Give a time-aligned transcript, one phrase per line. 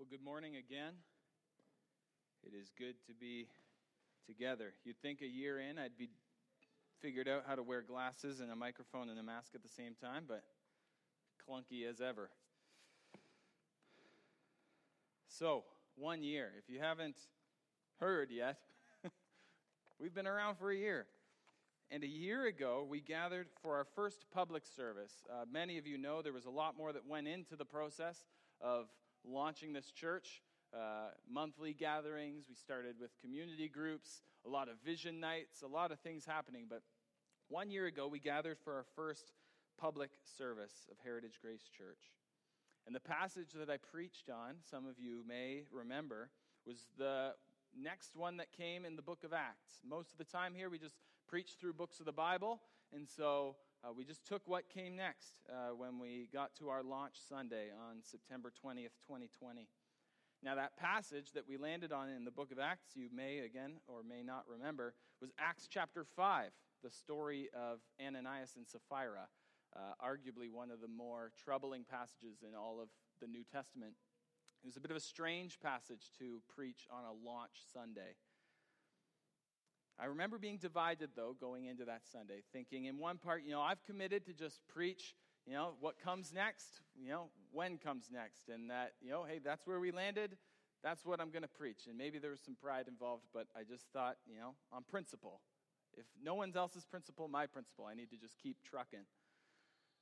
[0.00, 0.94] Well, good morning again.
[2.42, 3.48] It is good to be
[4.26, 4.72] together.
[4.82, 6.08] You'd think a year in I'd be
[7.02, 9.92] figured out how to wear glasses and a microphone and a mask at the same
[10.00, 10.42] time, but
[11.46, 12.30] clunky as ever.
[15.28, 15.64] So,
[15.96, 16.50] one year.
[16.56, 17.16] If you haven't
[17.98, 18.56] heard yet,
[20.00, 21.08] we've been around for a year.
[21.90, 25.12] And a year ago, we gathered for our first public service.
[25.30, 28.24] Uh, many of you know there was a lot more that went into the process
[28.62, 28.86] of
[29.24, 30.42] launching this church.
[30.72, 32.44] Uh, monthly gatherings.
[32.48, 36.66] We started with community groups, a lot of vision nights, a lot of things happening.
[36.70, 36.82] But
[37.48, 39.32] one year ago, we gathered for our first
[39.80, 42.12] public service of Heritage Grace Church.
[42.86, 46.30] And the passage that I preached on, some of you may remember,
[46.64, 47.34] was the
[47.76, 49.80] next one that came in the book of Acts.
[49.84, 50.96] Most of the time here, we just
[51.26, 52.60] preach through books of the Bible.
[52.92, 56.82] And so uh, we just took what came next uh, when we got to our
[56.82, 59.68] launch Sunday on September 20th, 2020.
[60.42, 63.76] Now, that passage that we landed on in the book of Acts, you may again
[63.86, 66.50] or may not remember, was Acts chapter 5,
[66.82, 69.28] the story of Ananias and Sapphira,
[69.76, 72.88] uh, arguably one of the more troubling passages in all of
[73.20, 73.94] the New Testament.
[74.62, 78.16] It was a bit of a strange passage to preach on a launch Sunday.
[80.00, 83.60] I remember being divided, though, going into that Sunday, thinking in one part, you know,
[83.60, 85.14] I've committed to just preach,
[85.46, 89.40] you know, what comes next, you know, when comes next, and that, you know, hey,
[89.44, 90.38] that's where we landed,
[90.82, 91.86] that's what I'm going to preach.
[91.86, 95.42] And maybe there was some pride involved, but I just thought, you know, on principle.
[95.92, 99.04] If no one else's principle, my principle, I need to just keep trucking.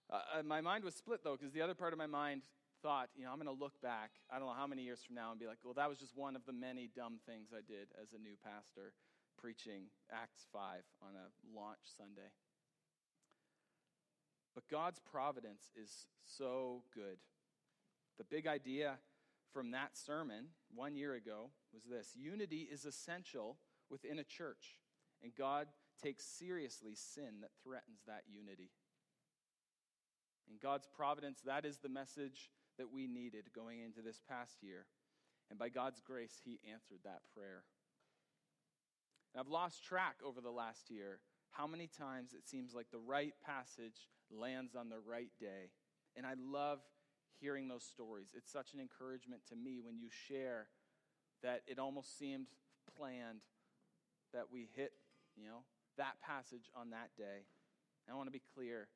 [0.09, 2.43] Uh, uh my mind was split, though, because the other part of my mind
[2.83, 5.17] thought, you know, I'm going to look back, I don't know how many years from
[5.17, 7.67] now, and be like, well, that was just one of the many dumb things I
[7.67, 8.93] did as a new pastor
[9.41, 10.61] preaching Acts 5
[11.03, 12.31] on a launch Sunday.
[14.55, 17.19] But God's providence is so good.
[18.19, 18.99] The big idea
[19.53, 23.59] from that sermon one year ago was this unity is essential
[23.91, 24.81] within a church,
[25.23, 25.69] and God
[26.03, 28.71] takes seriously sin that threatens that unity.
[30.51, 34.87] In God's providence, that is the message that we needed going into this past year.
[35.51, 37.65] And by God's grace, He answered that prayer.
[39.39, 43.35] I've lost track over the last year how many times it seems like the right
[43.45, 45.71] passage lands on the right day.
[46.17, 46.81] And I love
[47.41, 48.35] hearing those stories.
[48.37, 50.67] It's such an encouragement to me when you share
[51.43, 52.47] that it almost seemed
[52.97, 53.43] planned
[54.33, 54.93] that we hit,
[55.37, 55.63] you know,
[55.97, 57.47] that passage on that day.
[58.07, 58.89] And I want to be clear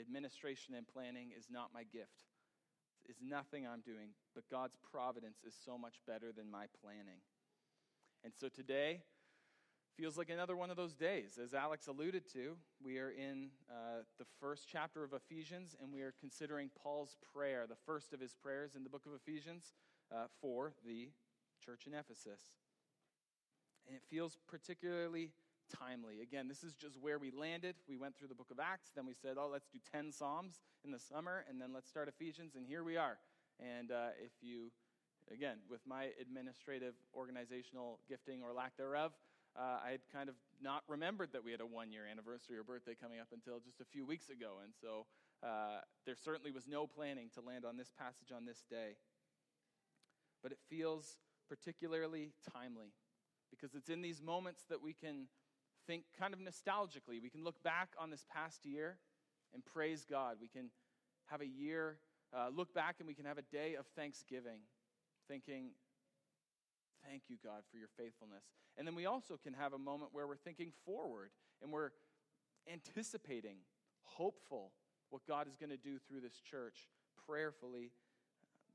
[0.00, 2.24] administration and planning is not my gift.
[3.06, 7.20] It's nothing I'm doing, but God's providence is so much better than my planning.
[8.24, 9.02] And so today,
[9.96, 11.38] feels like another one of those days.
[11.42, 16.00] As Alex alluded to, we are in uh, the first chapter of Ephesians, and we
[16.00, 19.72] are considering Paul's prayer, the first of his prayers in the book of Ephesians
[20.10, 21.10] uh, for the
[21.64, 22.40] church in Ephesus.
[23.86, 25.30] And it feels particularly
[25.78, 26.20] timely.
[26.22, 27.76] Again, this is just where we landed.
[27.88, 30.60] We went through the book of Acts, then we said, oh, let's do 10 Psalms
[30.84, 33.18] in the summer, and then let's start Ephesians, and here we are.
[33.60, 34.70] And uh, if you,
[35.30, 39.12] again, with my administrative organizational gifting or lack thereof,
[39.56, 42.64] uh, I had kind of not remembered that we had a one year anniversary or
[42.64, 44.60] birthday coming up until just a few weeks ago.
[44.62, 45.06] And so
[45.42, 48.96] uh, there certainly was no planning to land on this passage on this day.
[50.42, 51.18] But it feels
[51.48, 52.94] particularly timely
[53.50, 55.26] because it's in these moments that we can
[55.86, 57.20] think kind of nostalgically.
[57.22, 58.96] We can look back on this past year
[59.52, 60.36] and praise God.
[60.40, 60.70] We can
[61.26, 61.98] have a year,
[62.34, 64.60] uh, look back, and we can have a day of thanksgiving,
[65.28, 65.70] thinking,
[67.08, 68.44] Thank you, God, for your faithfulness.
[68.76, 71.30] And then we also can have a moment where we're thinking forward
[71.62, 71.90] and we're
[72.70, 73.56] anticipating,
[74.02, 74.72] hopeful,
[75.10, 76.88] what God is going to do through this church,
[77.26, 77.92] prayerfully,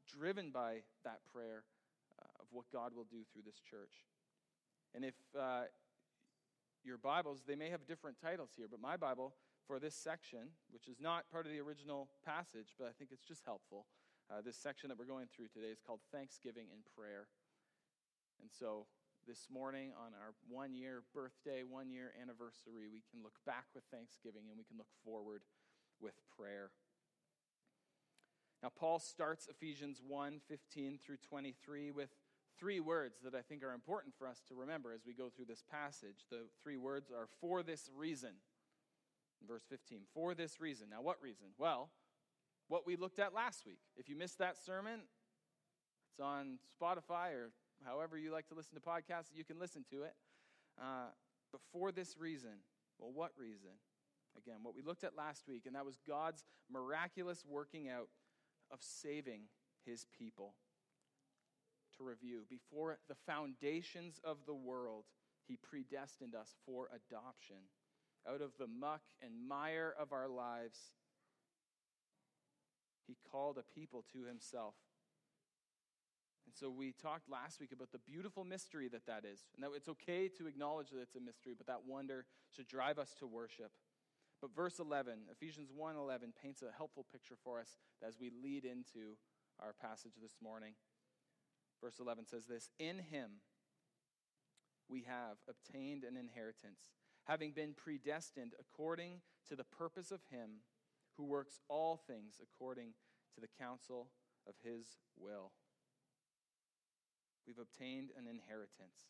[0.08, 1.64] driven by that prayer
[2.22, 4.06] uh, of what God will do through this church.
[4.94, 5.64] And if uh,
[6.84, 9.34] your Bibles, they may have different titles here, but my Bible
[9.66, 13.26] for this section, which is not part of the original passage, but I think it's
[13.26, 13.86] just helpful,
[14.32, 17.28] uh, this section that we're going through today is called Thanksgiving in Prayer.
[18.42, 18.86] And so
[19.28, 23.84] this morning, on our one year birthday, one year anniversary, we can look back with
[23.92, 25.42] thanksgiving and we can look forward
[26.00, 26.72] with prayer.
[28.64, 32.10] Now, Paul starts Ephesians 1 15 through 23 with
[32.58, 35.46] three words that I think are important for us to remember as we go through
[35.46, 36.26] this passage.
[36.32, 38.32] The three words are for this reason.
[39.48, 40.88] Verse 15, for this reason.
[40.90, 41.48] Now, what reason?
[41.60, 41.92] Well,
[42.68, 43.80] what we looked at last week.
[43.96, 45.02] If you missed that sermon,
[46.12, 47.52] it's on Spotify or
[47.86, 50.14] however you like to listen to podcasts, you can listen to it.
[50.80, 51.10] Uh,
[51.52, 52.52] but for this reason,
[53.00, 53.72] well, what reason?
[54.38, 58.10] Again, what we looked at last week, and that was God's miraculous working out
[58.72, 59.44] of saving
[59.86, 60.54] his people.
[61.98, 62.42] to review.
[62.50, 65.06] Before the foundations of the world,
[65.48, 67.58] he predestined us for adoption.
[68.28, 70.78] Out of the muck and mire of our lives,
[73.08, 74.76] he called a people to himself.
[76.48, 79.44] And so we talked last week about the beautiful mystery that that is.
[79.54, 82.98] And that it's okay to acknowledge that it's a mystery, but that wonder should drive
[82.98, 83.74] us to worship.
[84.40, 89.18] But verse 11, Ephesians 1:11 paints a helpful picture for us as we lead into
[89.60, 90.76] our passage this morning.
[91.82, 93.42] Verse 11 says this, "In him
[94.88, 100.64] we have obtained an inheritance, having been predestined according to the purpose of him
[101.16, 102.96] who works all things according
[103.34, 104.14] to the counsel
[104.46, 105.52] of his will."
[107.48, 109.08] We've obtained an inheritance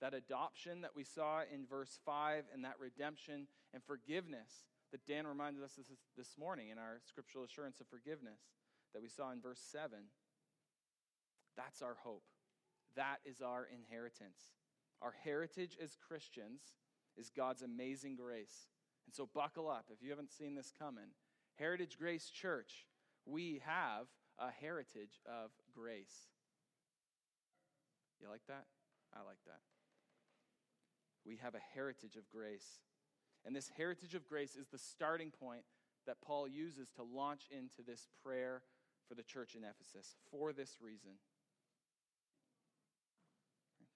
[0.00, 5.26] that adoption that we saw in verse 5 and that redemption and forgiveness that Dan
[5.26, 5.86] reminded us this,
[6.16, 8.40] this morning in our scriptural assurance of forgiveness
[8.92, 9.98] that we saw in verse 7.
[11.56, 12.24] That's our hope.
[12.96, 14.40] That is our inheritance.
[15.02, 16.60] Our heritage as Christians
[17.16, 18.68] is God's amazing grace.
[19.06, 21.12] And so buckle up if you haven't seen this coming.
[21.56, 22.86] Heritage Grace Church,
[23.26, 24.06] we have
[24.38, 26.30] a heritage of grace.
[28.20, 28.64] You like that?
[29.14, 29.60] I like that
[31.24, 32.80] we have a heritage of grace.
[33.44, 35.62] And this heritage of grace is the starting point
[36.06, 38.62] that Paul uses to launch into this prayer
[39.08, 41.12] for the church in Ephesus for this reason.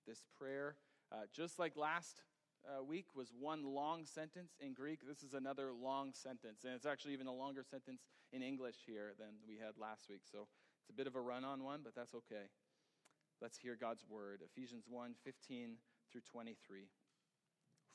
[0.06, 0.76] This prayer,
[1.10, 2.20] uh, just like last
[2.66, 5.00] uh, week, was one long sentence in Greek.
[5.06, 6.64] This is another long sentence.
[6.64, 10.22] And it's actually even a longer sentence in English here than we had last week.
[10.30, 10.46] So
[10.80, 12.48] it's a bit of a run on one, but that's okay.
[13.44, 15.72] Let's hear God's word Ephesians 1 15
[16.10, 16.84] through 23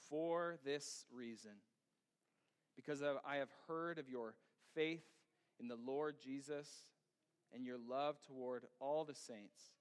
[0.07, 1.53] for this reason.
[2.75, 4.35] Because I have heard of your
[4.75, 5.07] faith
[5.59, 6.67] in the Lord Jesus
[7.51, 9.71] and your love toward all the saints.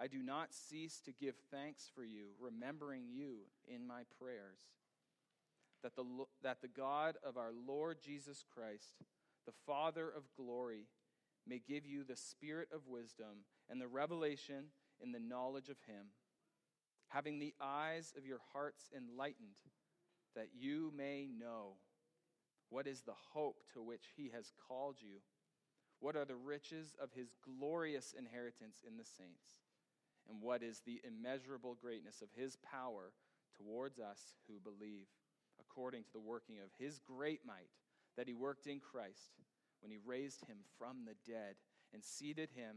[0.00, 4.60] I do not cease to give thanks for you, remembering you in my prayers.
[5.82, 6.06] That the,
[6.42, 8.96] that the God of our Lord Jesus Christ,
[9.44, 10.86] the Father of glory,
[11.46, 14.70] may give you the spirit of wisdom and the revelation
[15.02, 16.06] in the knowledge of him
[17.08, 19.56] having the eyes of your hearts enlightened,
[20.34, 21.74] that you may know
[22.68, 25.20] what is the hope to which he has called you,
[26.00, 29.62] what are the riches of his glorious inheritance in the saints,
[30.28, 33.12] and what is the immeasurable greatness of his power
[33.56, 35.06] towards us who believe,
[35.60, 37.70] according to the working of his great might
[38.16, 39.40] that he worked in Christ
[39.80, 41.54] when he raised him from the dead
[41.94, 42.76] and seated him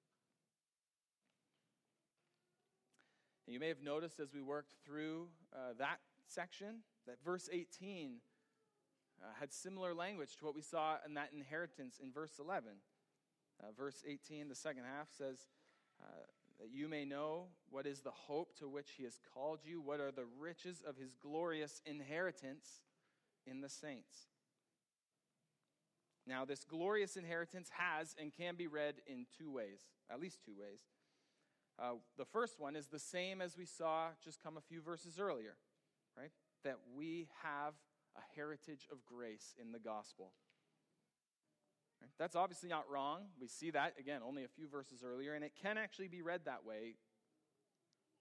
[3.45, 8.17] And you may have noticed as we worked through uh, that section that verse 18
[9.21, 12.69] uh, had similar language to what we saw in that inheritance in verse 11.
[13.61, 15.47] Uh, verse 18, the second half says,
[16.01, 16.05] uh,
[16.59, 19.99] that you may know what is the hope to which he has called you, what
[19.99, 22.81] are the riches of his glorious inheritance
[23.45, 24.27] in the saints.
[26.27, 29.81] Now, this glorious inheritance has and can be read in two ways,
[30.11, 30.81] at least two ways.
[31.81, 35.19] Uh, the first one is the same as we saw just come a few verses
[35.19, 35.55] earlier,
[36.15, 36.29] right?
[36.63, 37.73] That we have
[38.15, 40.31] a heritage of grace in the gospel.
[41.99, 42.11] Right?
[42.19, 43.21] That's obviously not wrong.
[43.39, 46.41] We see that, again, only a few verses earlier, and it can actually be read
[46.45, 46.95] that way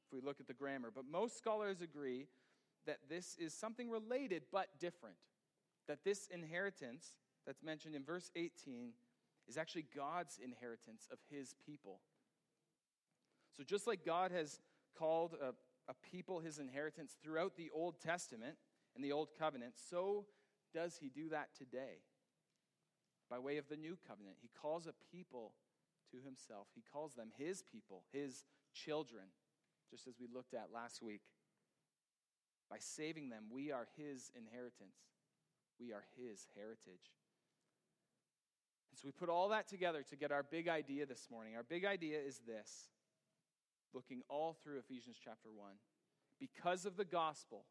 [0.07, 0.91] if we look at the grammar.
[0.95, 2.29] But most scholars agree
[2.87, 5.17] that this is something related but different.
[5.87, 8.93] That this inheritance that's mentioned in verse 18
[9.49, 12.01] is actually God's inheritance of his people.
[13.57, 14.61] So, just like God has
[14.97, 15.55] called a,
[15.91, 18.57] a people his inheritance throughout the Old Testament
[18.95, 20.27] and the Old Covenant, so
[20.73, 22.03] does he do that today
[23.31, 24.37] by way of the New Covenant.
[24.41, 25.53] He calls a people
[26.11, 29.25] to himself, he calls them his people, his children,
[29.91, 31.23] just as we looked at last week.
[32.69, 34.97] By saving them, we are his inheritance.
[35.81, 37.15] We are his heritage.
[38.91, 41.57] And so we put all that together to get our big idea this morning.
[41.57, 42.89] Our big idea is this
[43.95, 45.73] looking all through Ephesians chapter 1.
[46.39, 47.65] Because of the gospel,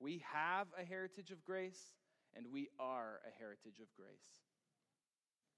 [0.00, 1.94] we have a heritage of grace
[2.34, 4.42] and we are a heritage of grace.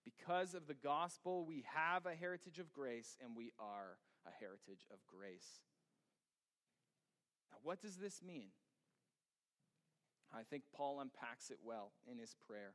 [0.04, 4.86] Because of the gospel, we have a heritage of grace and we are a heritage
[4.92, 5.62] of grace.
[7.50, 8.48] Now, what does this mean?
[10.32, 12.74] I think Paul unpacks it well in his prayer.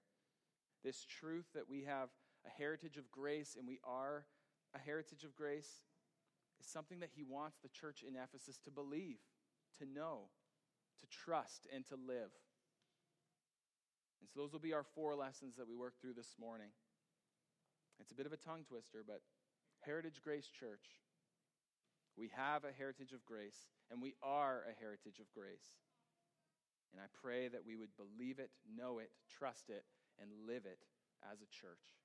[0.83, 2.09] This truth that we have
[2.45, 4.25] a heritage of grace and we are
[4.73, 5.69] a heritage of grace
[6.59, 9.19] is something that he wants the church in Ephesus to believe,
[9.79, 10.29] to know,
[10.99, 12.31] to trust, and to live.
[14.19, 16.69] And so those will be our four lessons that we work through this morning.
[17.99, 19.21] It's a bit of a tongue twister, but
[19.81, 20.83] Heritage Grace Church,
[22.17, 25.79] we have a heritage of grace, and we are a heritage of grace.
[26.91, 29.85] And I pray that we would believe it, know it, trust it,
[30.19, 30.79] and live it
[31.23, 31.95] as a church.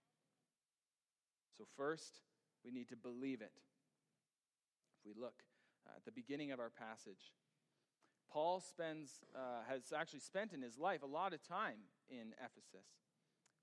[1.57, 2.21] So, first,
[2.65, 3.53] we need to believe it.
[5.05, 5.43] If we look
[5.87, 7.33] uh, at the beginning of our passage,
[8.33, 12.89] Paul spends, uh, has actually spent in his life a lot of time in Ephesus.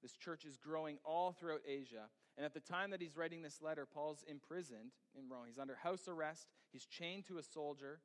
[0.02, 2.10] This church is growing all throughout Asia.
[2.38, 5.46] And at the time that he's writing this letter, Paul's imprisoned in Rome.
[5.48, 8.00] He's under house arrest, he's chained to a soldier.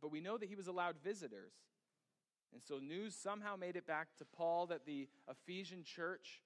[0.00, 1.52] But we know that he was allowed visitors.
[2.52, 6.42] And so news somehow made it back to Paul that the Ephesian church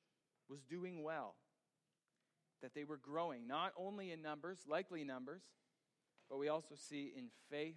[0.49, 1.37] was doing well,
[2.64, 5.42] that they were growing, not only in numbers, likely numbers,
[6.30, 7.76] but we also see in faith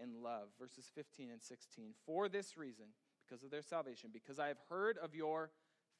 [0.00, 0.46] and love.
[0.60, 1.94] Verses 15 and 16.
[2.06, 2.84] For this reason,
[3.26, 5.50] because of their salvation, because I have heard of your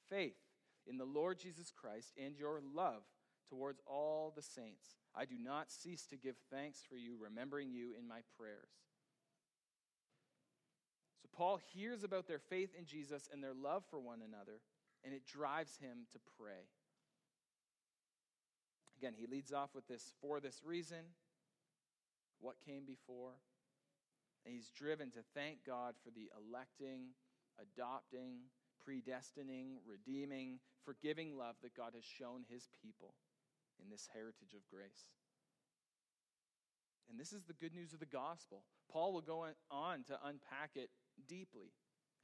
[0.09, 0.37] faith
[0.87, 3.03] in the Lord Jesus Christ and your love
[3.51, 4.95] towards all the saints.
[5.17, 8.71] I do not cease to give thanks for you, remembering you in my prayers.
[11.21, 14.61] So Paul hears about their faith in Jesus and their love for one another,
[15.03, 16.69] and it drives him to pray.
[18.99, 21.15] Again, he leads off with this for this reason,
[22.41, 23.39] what came before.
[24.45, 27.15] And he's driven to thank God for the electing,
[27.61, 28.51] adopting,
[28.83, 33.15] predestining, redeeming, forgiving love that God has shown his people
[33.83, 35.15] in this heritage of grace.
[37.09, 38.65] And this is the good news of the gospel.
[38.91, 40.91] Paul will go on to unpack it
[41.29, 41.73] deeply.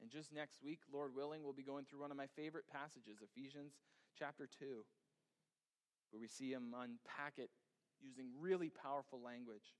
[0.01, 3.23] And just next week, Lord willing, we'll be going through one of my favorite passages,
[3.23, 3.73] Ephesians
[4.17, 4.83] chapter 2,
[6.11, 7.49] where we see him unpack it
[8.01, 9.73] using really powerful language,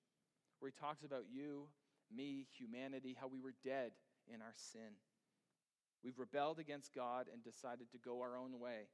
[0.59, 1.67] where he talks about you,
[2.13, 3.91] me, humanity, how we were dead
[4.33, 4.97] in our sin.
[6.03, 8.89] We've rebelled against God and decided to go our own way.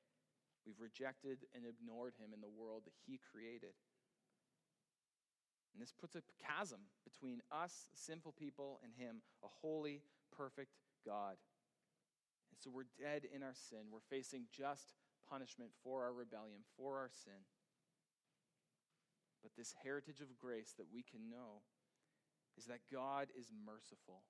[0.66, 3.74] We've rejected and ignored him in the world that he created.
[5.74, 10.02] And this puts a chasm between us, sinful people, and him, a holy,
[10.36, 11.36] perfect God.
[12.52, 13.88] And so we're dead in our sin.
[13.92, 14.94] We're facing just
[15.32, 17.48] punishment for our rebellion, for our sin.
[19.42, 21.64] But this heritage of grace that we can know
[22.60, 24.28] is that God is merciful.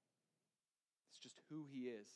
[1.09, 2.07] It's just who he is.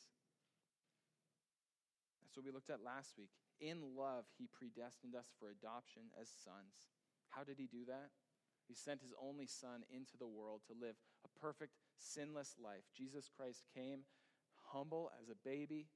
[2.22, 3.34] That's what we looked at last week.
[3.60, 6.88] In love, he predestined us for adoption as sons.
[7.30, 8.14] How did he do that?
[8.68, 12.84] He sent his only son into the world to live a perfect, sinless life.
[12.96, 14.00] Jesus Christ came
[14.72, 15.88] humble as a baby,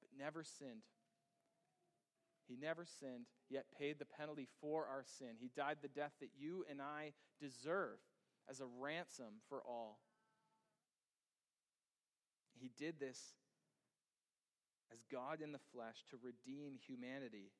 [0.00, 0.84] but never sinned.
[2.48, 5.36] He never sinned, yet paid the penalty for our sin.
[5.40, 7.98] He died the death that you and I deserve
[8.48, 9.98] as a ransom for all.
[12.58, 13.34] He did this
[14.92, 17.50] as God in the flesh to redeem humanity,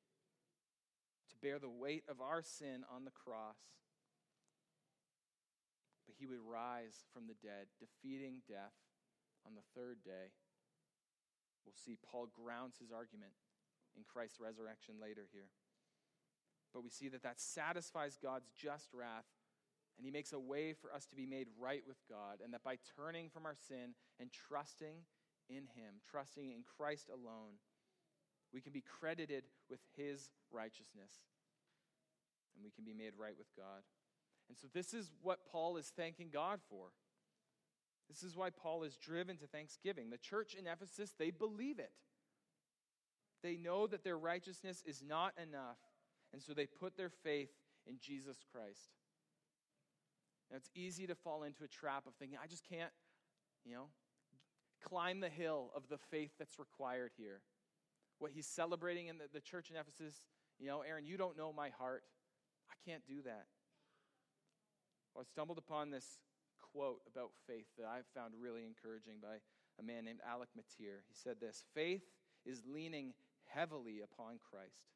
[1.29, 3.59] to bear the weight of our sin on the cross.
[6.07, 8.73] But he would rise from the dead, defeating death
[9.45, 10.31] on the third day.
[11.65, 13.33] We'll see Paul grounds his argument
[13.97, 15.49] in Christ's resurrection later here.
[16.73, 19.25] But we see that that satisfies God's just wrath,
[19.97, 22.63] and he makes a way for us to be made right with God, and that
[22.63, 25.03] by turning from our sin and trusting
[25.49, 27.59] in Him, trusting in Christ alone,
[28.53, 31.11] we can be credited with His righteousness
[32.55, 33.83] and we can be made right with God.
[34.49, 36.87] And so, this is what Paul is thanking God for.
[38.09, 40.09] This is why Paul is driven to thanksgiving.
[40.09, 41.91] The church in Ephesus, they believe it.
[43.43, 45.77] They know that their righteousness is not enough,
[46.33, 47.51] and so they put their faith
[47.85, 48.89] in Jesus Christ.
[50.49, 52.91] Now, it's easy to fall into a trap of thinking, I just can't,
[53.65, 53.87] you know,
[54.83, 57.41] climb the hill of the faith that's required here.
[58.19, 60.21] What he's celebrating in the, the church in Ephesus,
[60.59, 62.03] you know, Aaron, you don't know my heart.
[62.71, 63.45] I can't do that.
[65.13, 66.19] Well, I stumbled upon this
[66.73, 69.37] quote about faith that I found really encouraging by
[69.79, 71.03] a man named Alec Motyer.
[71.07, 72.03] He said this Faith
[72.45, 73.13] is leaning
[73.47, 74.93] heavily upon Christ.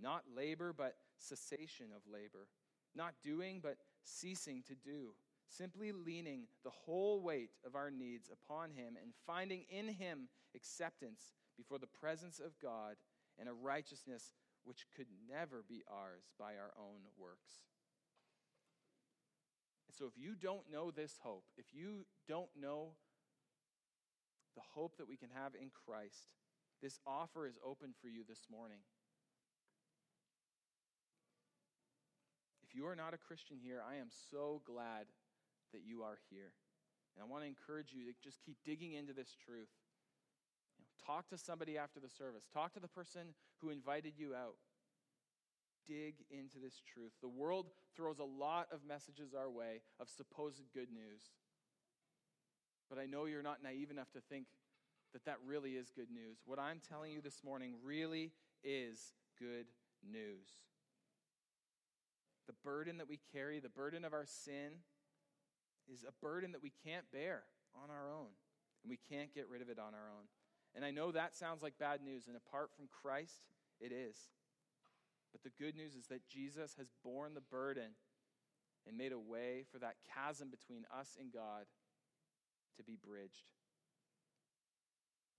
[0.00, 2.48] Not labor, but cessation of labor.
[2.96, 5.14] Not doing, but ceasing to do
[5.48, 11.34] simply leaning the whole weight of our needs upon Him and finding in Him acceptance
[11.56, 12.96] before the presence of God
[13.38, 14.32] and a righteousness
[14.64, 17.68] which could never be ours by our own works.
[19.88, 22.92] And so, if you don't know this hope, if you don't know
[24.56, 26.28] the hope that we can have in Christ,
[26.84, 28.84] this offer is open for you this morning.
[32.62, 35.08] If you are not a Christian here, I am so glad
[35.72, 36.52] that you are here.
[37.16, 39.72] And I want to encourage you to just keep digging into this truth.
[40.76, 44.34] You know, talk to somebody after the service, talk to the person who invited you
[44.34, 44.60] out.
[45.88, 47.12] Dig into this truth.
[47.22, 51.32] The world throws a lot of messages our way of supposed good news.
[52.90, 54.44] But I know you're not naive enough to think
[55.14, 56.42] that that really is good news.
[56.44, 59.66] What I'm telling you this morning really is good
[60.04, 60.58] news.
[62.46, 64.82] The burden that we carry, the burden of our sin,
[65.90, 67.44] is a burden that we can't bear
[67.82, 68.34] on our own,
[68.82, 70.26] and we can't get rid of it on our own.
[70.74, 73.46] And I know that sounds like bad news, and apart from Christ,
[73.80, 74.16] it is.
[75.30, 77.94] But the good news is that Jesus has borne the burden
[78.86, 81.66] and made a way for that chasm between us and God
[82.76, 83.53] to be bridged.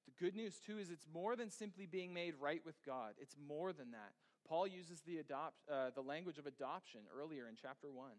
[0.05, 3.13] The good news, too, is it's more than simply being made right with God.
[3.19, 4.13] It's more than that.
[4.47, 8.11] Paul uses the, adopt, uh, the language of adoption earlier in chapter 1.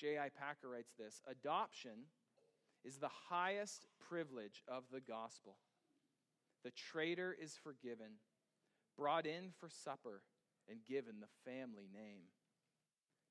[0.00, 0.30] J.I.
[0.30, 2.06] Packer writes this Adoption
[2.84, 5.56] is the highest privilege of the gospel.
[6.64, 8.18] The traitor is forgiven,
[8.96, 10.22] brought in for supper,
[10.68, 12.22] and given the family name.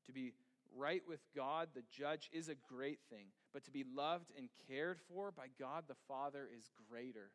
[0.07, 0.33] To be
[0.75, 4.99] right with God, the judge, is a great thing, but to be loved and cared
[5.07, 7.31] for by God the Father is greater.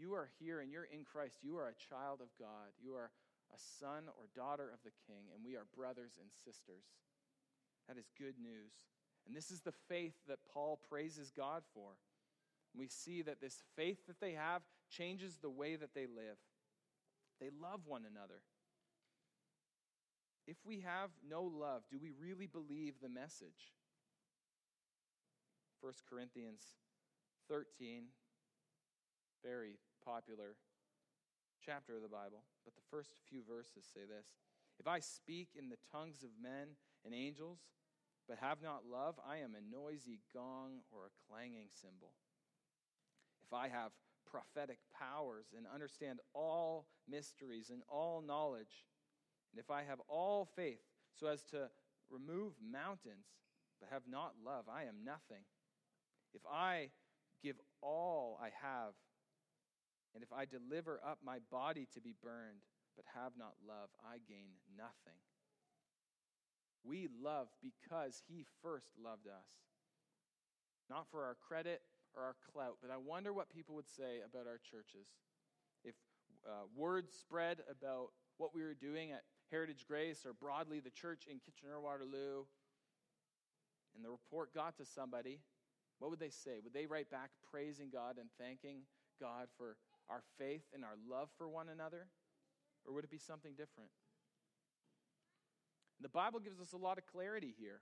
[0.00, 2.72] You are here and you're in Christ, you are a child of God.
[2.82, 3.10] You are
[3.52, 6.88] a son or daughter of the King, and we are brothers and sisters.
[7.86, 8.72] That is good news.
[9.26, 11.98] And this is the faith that Paul praises God for.
[12.74, 16.38] We see that this faith that they have changes the way that they live.
[17.40, 18.40] They love one another.
[20.46, 23.74] If we have no love, do we really believe the message?
[25.82, 26.62] 1 Corinthians
[27.48, 28.04] 13,
[29.44, 29.78] very
[30.10, 30.56] popular
[31.64, 34.26] chapter of the Bible, but the first few verses say this
[34.80, 37.60] If I speak in the tongues of men and angels,
[38.28, 42.10] but have not love, I am a noisy gong or a clanging cymbal.
[43.44, 43.92] If I have
[44.30, 48.86] prophetic powers and understand all mysteries and all knowledge,
[49.52, 50.82] and if I have all faith
[51.14, 51.70] so as to
[52.10, 53.26] remove mountains,
[53.80, 55.44] but have not love, I am nothing.
[56.34, 56.90] If I
[57.42, 58.94] give all I have,
[60.14, 62.62] and if I deliver up my body to be burned,
[62.96, 65.18] but have not love, I gain nothing.
[66.84, 69.48] We love because he first loved us.
[70.88, 71.82] Not for our credit
[72.16, 75.06] or our clout, but I wonder what people would say about our churches.
[75.84, 75.94] If
[76.46, 81.26] uh, word spread about what we were doing at Heritage Grace or broadly the church
[81.30, 82.44] in Kitchener Waterloo,
[83.94, 85.40] and the report got to somebody,
[85.98, 86.58] what would they say?
[86.62, 88.82] Would they write back praising God and thanking
[89.20, 89.76] God for
[90.10, 92.08] our faith and our love for one another?
[92.84, 93.90] Or would it be something different?
[96.00, 97.80] The Bible gives us a lot of clarity here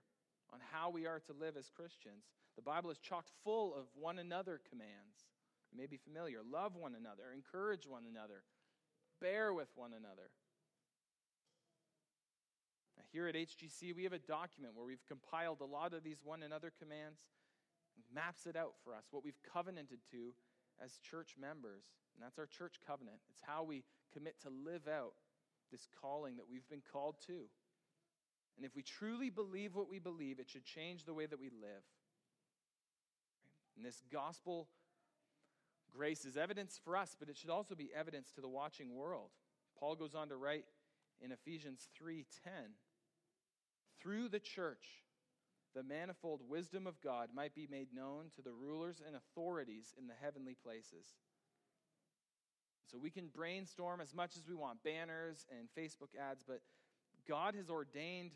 [0.53, 2.25] on how we are to live as Christians.
[2.55, 5.31] The Bible is chocked full of one another commands.
[5.71, 6.39] You may be familiar.
[6.43, 8.43] Love one another, encourage one another,
[9.21, 10.31] bear with one another.
[12.97, 16.19] Now, here at HGC, we have a document where we've compiled a lot of these
[16.23, 17.21] one another commands,
[18.13, 20.33] maps it out for us, what we've covenanted to
[20.83, 21.83] as church members.
[22.15, 23.19] And that's our church covenant.
[23.29, 25.13] It's how we commit to live out
[25.71, 27.45] this calling that we've been called to.
[28.57, 31.49] And if we truly believe what we believe, it should change the way that we
[31.49, 31.83] live.
[33.77, 34.67] And this gospel
[35.89, 39.29] grace is evidence for us, but it should also be evidence to the watching world.
[39.79, 40.65] Paul goes on to write
[41.21, 42.77] in Ephesians 3:10,
[43.97, 45.05] "Through the church
[45.73, 50.07] the manifold wisdom of God might be made known to the rulers and authorities in
[50.07, 51.15] the heavenly places."
[52.85, 56.63] So we can brainstorm as much as we want, banners and Facebook ads, but
[57.25, 58.35] God has ordained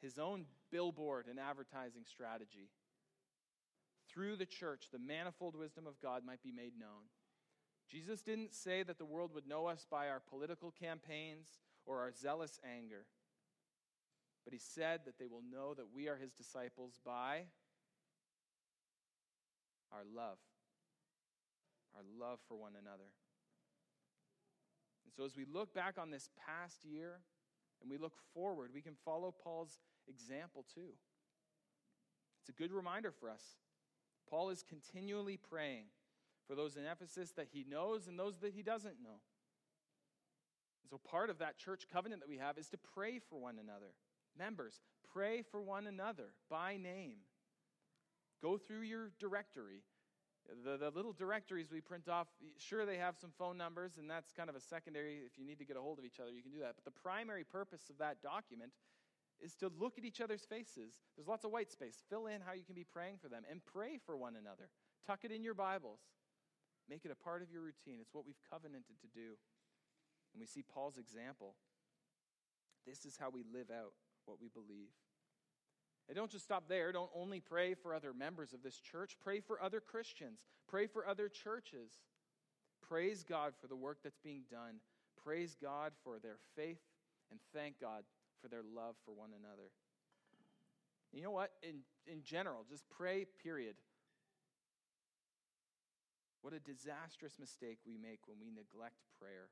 [0.00, 2.70] his own billboard and advertising strategy.
[4.06, 7.08] Through the church, the manifold wisdom of God might be made known.
[7.88, 12.12] Jesus didn't say that the world would know us by our political campaigns or our
[12.12, 13.06] zealous anger,
[14.44, 17.44] but he said that they will know that we are his disciples by
[19.90, 20.38] our love,
[21.94, 23.08] our love for one another.
[25.04, 27.20] And so, as we look back on this past year
[27.80, 29.78] and we look forward, we can follow Paul's
[30.08, 30.92] example too.
[32.40, 33.42] It's a good reminder for us.
[34.28, 35.84] Paul is continually praying
[36.46, 39.20] for those in Ephesus that he knows and those that he doesn't know.
[40.82, 43.58] And so, part of that church covenant that we have is to pray for one
[43.58, 43.94] another.
[44.38, 44.80] Members,
[45.12, 47.18] pray for one another by name.
[48.42, 49.82] Go through your directory.
[50.64, 52.26] The, the little directories we print off,
[52.58, 55.22] sure, they have some phone numbers, and that's kind of a secondary.
[55.24, 56.74] If you need to get a hold of each other, you can do that.
[56.76, 58.72] But the primary purpose of that document
[59.40, 61.00] is to look at each other's faces.
[61.16, 62.02] There's lots of white space.
[62.10, 64.68] Fill in how you can be praying for them and pray for one another.
[65.06, 66.00] Tuck it in your Bibles.
[66.90, 67.98] Make it a part of your routine.
[68.00, 69.40] It's what we've covenanted to do.
[70.34, 71.54] And we see Paul's example.
[72.86, 73.94] This is how we live out
[74.26, 74.90] what we believe.
[76.08, 76.92] And don't just stop there.
[76.92, 81.06] Don't only pray for other members of this church, pray for other Christians, pray for
[81.06, 81.90] other churches.
[82.86, 84.80] Praise God for the work that's being done.
[85.24, 86.82] Praise God for their faith,
[87.30, 88.04] and thank God
[88.42, 89.70] for their love for one another.
[91.12, 91.52] You know what?
[91.62, 93.76] In, in general, just pray, period.
[96.42, 99.48] What a disastrous mistake we make when we neglect prayer.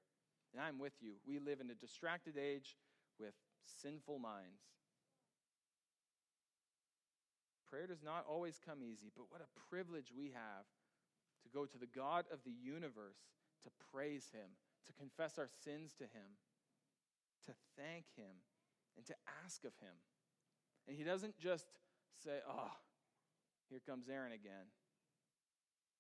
[0.53, 1.15] And I'm with you.
[1.27, 2.77] We live in a distracted age
[3.19, 3.33] with
[3.65, 4.63] sinful minds.
[7.69, 10.69] Prayer does not always come easy, but what a privilege we have
[11.43, 13.33] to go to the God of the universe
[13.65, 16.37] to praise Him, to confess our sins to Him,
[17.47, 18.45] to thank Him,
[18.97, 19.97] and to ask of Him.
[20.87, 21.67] And He doesn't just
[22.13, 22.77] say, Oh,
[23.71, 24.69] here comes Aaron again.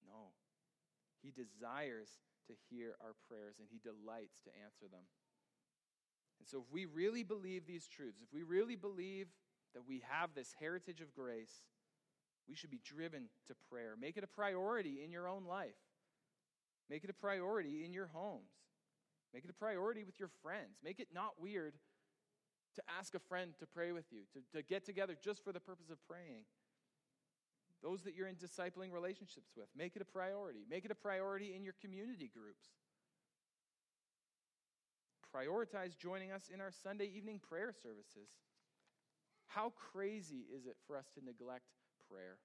[0.04, 0.36] No.
[1.22, 5.08] He desires to hear our prayers and He delights to answer them.
[6.42, 9.28] And so, if we really believe these truths, if we really believe
[9.74, 11.54] that we have this heritage of grace,
[12.48, 13.94] we should be driven to prayer.
[13.96, 15.78] Make it a priority in your own life,
[16.90, 18.50] make it a priority in your homes,
[19.32, 20.80] make it a priority with your friends.
[20.82, 21.74] Make it not weird
[22.74, 25.60] to ask a friend to pray with you, to, to get together just for the
[25.60, 26.42] purpose of praying.
[27.84, 30.66] Those that you're in discipling relationships with, make it a priority.
[30.68, 32.66] Make it a priority in your community groups.
[35.34, 38.28] Prioritize joining us in our Sunday evening prayer services.
[39.46, 41.64] How crazy is it for us to neglect
[42.10, 42.36] prayer?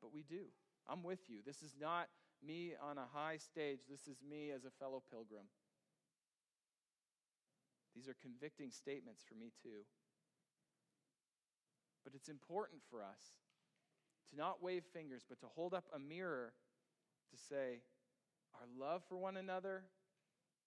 [0.00, 0.48] But we do.
[0.88, 1.38] I'm with you.
[1.44, 2.08] This is not
[2.44, 5.46] me on a high stage, this is me as a fellow pilgrim.
[7.94, 9.84] These are convicting statements for me, too.
[12.04, 13.40] But it's important for us
[14.30, 16.52] to not wave fingers, but to hold up a mirror
[17.30, 17.80] to say,
[18.54, 19.82] our love for one another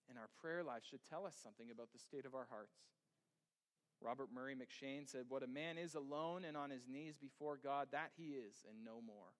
[0.09, 2.75] and our prayer life should tell us something about the state of our hearts.
[4.01, 7.89] Robert Murray M'Cheyne said, What a man is alone and on his knees before God,
[7.91, 9.35] that he is, and no more.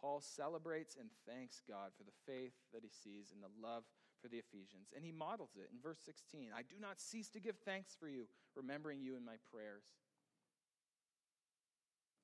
[0.00, 3.82] Paul celebrates and thanks God for the faith that he sees and the love
[4.22, 4.92] for the Ephesians.
[4.94, 8.08] And he models it in verse 16 I do not cease to give thanks for
[8.08, 9.84] you, remembering you in my prayers.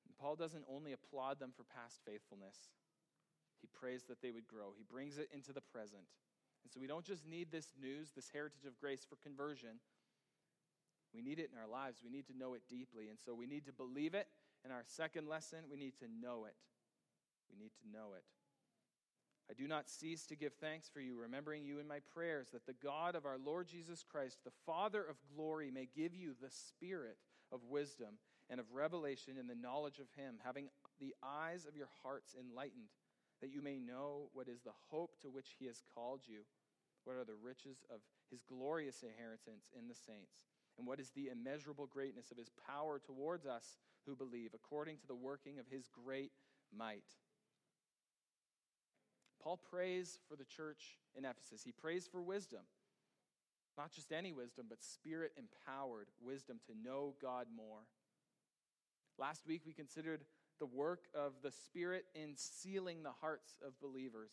[0.07, 2.71] And Paul doesn't only applaud them for past faithfulness,
[3.63, 4.75] he prays that they would grow.
[4.75, 6.03] He brings it into the present.
[6.63, 9.79] And so we don't just need this news, this heritage of grace for conversion.
[11.15, 12.01] We need it in our lives.
[12.03, 13.07] We need to know it deeply.
[13.07, 14.27] And so we need to believe it.
[14.65, 16.55] In our second lesson, we need to know it.
[17.49, 18.23] We need to know it.
[19.49, 22.65] I do not cease to give thanks for you, remembering you in my prayers, that
[22.65, 26.49] the God of our Lord Jesus Christ, the Father of glory, may give you the
[26.49, 27.17] spirit
[27.51, 31.89] of wisdom and of revelation in the knowledge of him, having the eyes of your
[32.03, 32.87] hearts enlightened
[33.43, 36.39] that you may know what is the hope to which he has called you,
[37.03, 37.99] what are the riches of
[38.31, 40.39] his glorious inheritance in the saints,
[40.77, 43.75] and what is the immeasurable greatness of his power towards us
[44.05, 46.31] who believe, according to the working of his great
[46.73, 47.03] might.
[49.43, 51.63] Paul prays for the church in Ephesus.
[51.65, 52.61] He prays for wisdom.
[53.77, 57.81] Not just any wisdom, but spirit empowered wisdom to know God more.
[59.19, 60.21] Last week we considered
[60.59, 64.31] the work of the Spirit in sealing the hearts of believers.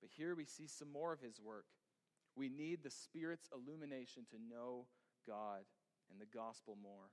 [0.00, 1.66] But here we see some more of his work.
[2.36, 4.86] We need the Spirit's illumination to know
[5.26, 5.62] God
[6.10, 7.10] and the gospel more.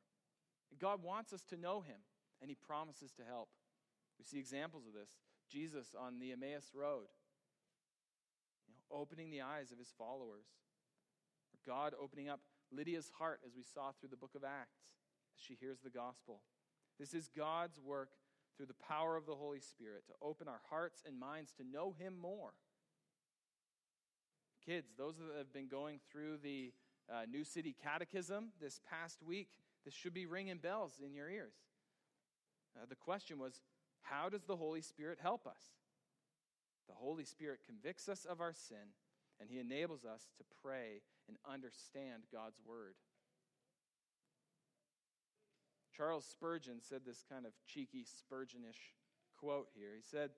[0.69, 1.97] And God wants us to know him,
[2.41, 3.49] and he promises to help.
[4.19, 5.09] We see examples of this.
[5.49, 7.07] Jesus on the Emmaus Road,
[8.67, 10.45] you know, opening the eyes of his followers.
[11.65, 14.81] God opening up Lydia's heart, as we saw through the book of Acts,
[15.37, 16.41] as she hears the gospel.
[16.99, 18.09] This is God's work
[18.55, 21.95] through the power of the Holy Spirit to open our hearts and minds to know
[21.97, 22.53] Him more.
[24.65, 26.71] Kids, those that have been going through the
[27.11, 29.49] uh, New City Catechism this past week,
[29.83, 31.55] this should be ringing bells in your ears.
[32.75, 33.61] Uh, the question was
[34.01, 35.61] how does the Holy Spirit help us?
[36.87, 38.93] The Holy Spirit convicts us of our sin,
[39.39, 42.95] and He enables us to pray and understand God's Word.
[45.95, 48.93] Charles Spurgeon said this kind of cheeky, Spurgeonish
[49.37, 49.91] quote here.
[49.95, 50.31] He said,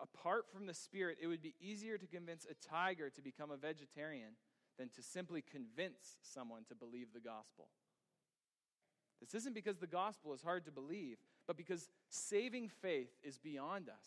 [0.00, 3.56] Apart from the Spirit, it would be easier to convince a tiger to become a
[3.56, 4.36] vegetarian
[4.78, 7.68] than to simply convince someone to believe the gospel.
[9.20, 13.88] This isn't because the gospel is hard to believe, but because saving faith is beyond
[13.88, 14.06] us.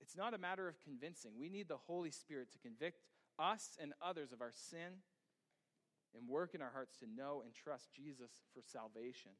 [0.00, 1.32] It's not a matter of convincing.
[1.38, 3.02] We need the Holy Spirit to convict
[3.38, 5.00] us and others of our sin
[6.16, 9.32] and work in our hearts to know and trust Jesus for salvation.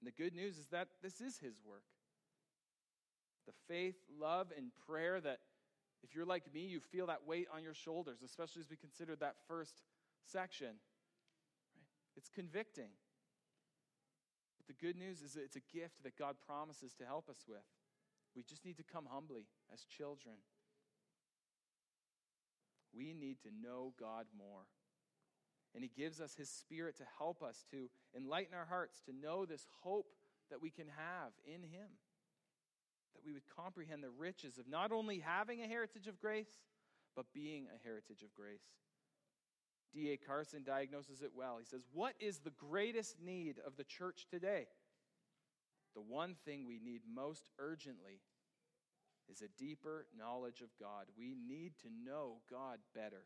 [0.00, 1.84] And the good news is that this is His work.
[3.46, 5.38] The faith, love, and prayer that,
[6.02, 9.16] if you're like me, you feel that weight on your shoulders, especially as we consider
[9.16, 9.82] that first
[10.30, 10.66] section.
[10.66, 11.88] Right?
[12.16, 12.90] It's convicting.
[14.58, 17.64] But the good news is it's a gift that God promises to help us with.
[18.36, 20.36] We just need to come humbly as children.
[22.94, 24.66] We need to know God more.
[25.74, 29.44] And He gives us His Spirit to help us to enlighten our hearts, to know
[29.44, 30.06] this hope
[30.50, 31.88] that we can have in Him.
[33.14, 36.60] That we would comprehend the riches of not only having a heritage of grace,
[37.16, 38.62] but being a heritage of grace.
[39.92, 40.16] D.A.
[40.16, 41.56] Carson diagnoses it well.
[41.58, 44.66] He says, What is the greatest need of the church today?
[45.94, 48.20] The one thing we need most urgently
[49.30, 51.06] is a deeper knowledge of God.
[51.18, 53.24] We need to know God better.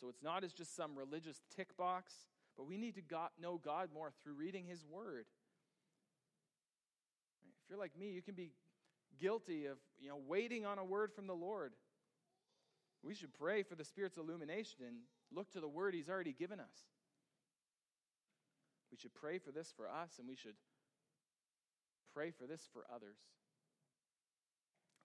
[0.00, 2.12] So it's not as just some religious tick box,
[2.56, 5.26] but we need to God, know God more through reading His Word.
[7.64, 8.52] If you're like me, you can be
[9.20, 11.72] guilty of you know, waiting on a word from the Lord.
[13.02, 14.96] We should pray for the Spirit's illumination and
[15.32, 16.86] look to the Word He's already given us.
[18.90, 20.54] We should pray for this for us, and we should
[22.14, 23.18] pray for this for others.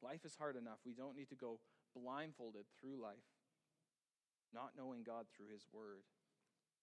[0.01, 0.79] Life is hard enough.
[0.85, 1.59] We don't need to go
[1.95, 3.23] blindfolded through life,
[4.53, 6.03] not knowing God through His Word.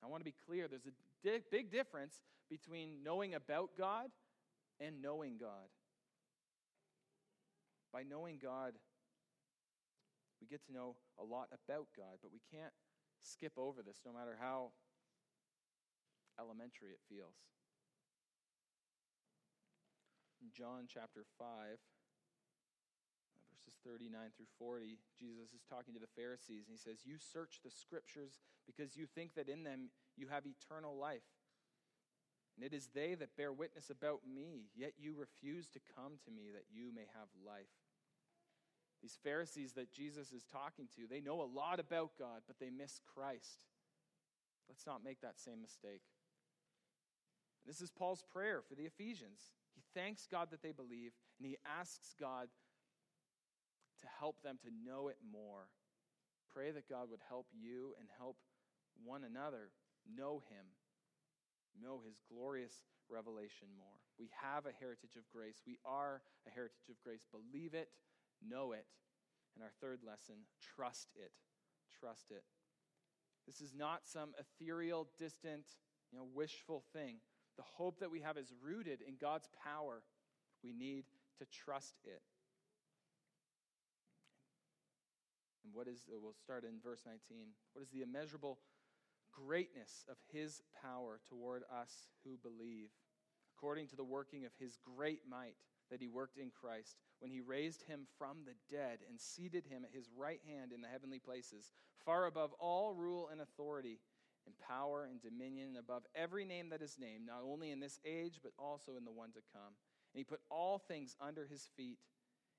[0.02, 4.08] I want to be clear there's a di- big difference between knowing about God
[4.80, 5.68] and knowing God.
[7.92, 8.74] By knowing God,
[10.40, 12.72] we get to know a lot about God, but we can't
[13.20, 14.72] skip over this no matter how
[16.38, 17.36] elementary it feels.
[20.40, 21.99] In John chapter 5, verses
[23.86, 27.70] 39 through 40, Jesus is talking to the Pharisees, and he says, You search the
[27.70, 31.26] scriptures because you think that in them you have eternal life.
[32.56, 36.30] And it is they that bear witness about me, yet you refuse to come to
[36.30, 37.72] me that you may have life.
[39.02, 42.68] These Pharisees that Jesus is talking to, they know a lot about God, but they
[42.68, 43.64] miss Christ.
[44.68, 46.02] Let's not make that same mistake.
[47.66, 49.40] This is Paul's prayer for the Ephesians.
[49.74, 52.48] He thanks God that they believe, and he asks God
[54.02, 55.68] to help them to know it more.
[56.52, 58.36] Pray that God would help you and help
[59.04, 59.70] one another
[60.04, 60.66] know him,
[61.80, 62.74] know his glorious
[63.08, 64.00] revelation more.
[64.18, 65.62] We have a heritage of grace.
[65.66, 67.24] We are a heritage of grace.
[67.30, 67.88] Believe it,
[68.46, 68.86] know it.
[69.54, 71.32] And our third lesson trust it.
[72.00, 72.44] Trust it.
[73.46, 75.64] This is not some ethereal, distant,
[76.12, 77.16] you know, wishful thing.
[77.56, 80.02] The hope that we have is rooted in God's power.
[80.62, 81.04] We need
[81.38, 82.22] to trust it.
[85.70, 87.46] And what is, we'll start in verse 19.
[87.74, 88.58] What is the immeasurable
[89.30, 92.90] greatness of his power toward us who believe,
[93.56, 95.54] according to the working of his great might
[95.88, 99.84] that he worked in Christ when he raised him from the dead and seated him
[99.84, 101.70] at his right hand in the heavenly places,
[102.04, 104.00] far above all rule and authority
[104.46, 108.00] and power and dominion, and above every name that is named, not only in this
[108.04, 109.70] age, but also in the one to come.
[110.12, 111.98] And he put all things under his feet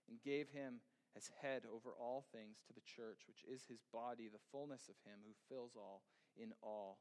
[0.08, 0.80] and gave him
[1.16, 4.96] as head over all things to the church, which is his body, the fullness of
[5.04, 6.04] him who fills all
[6.38, 7.00] in all.